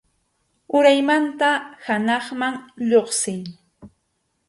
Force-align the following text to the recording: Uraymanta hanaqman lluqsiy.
Uraymanta 0.77 1.49
hanaqman 1.85 2.53
lluqsiy. 2.89 3.41